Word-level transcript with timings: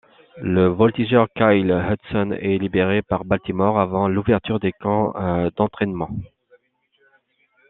Le 0.41 0.65
voltigeur 0.65 1.27
Kyle 1.35 1.71
Hudson 1.73 2.31
est 2.31 2.57
libéré 2.57 3.03
par 3.03 3.23
Baltimore 3.23 3.79
avant 3.79 4.07
l'ouverture 4.07 4.59
des 4.59 4.71
camps 4.71 5.13
d'entraînement. 5.57 6.09